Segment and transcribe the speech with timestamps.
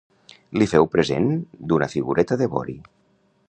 [0.61, 1.29] Li feu present
[1.73, 2.79] d'una figureta de vori.